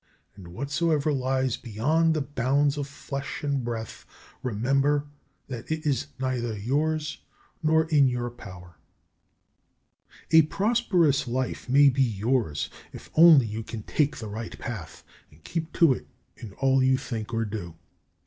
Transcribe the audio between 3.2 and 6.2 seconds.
and breath, remember that it is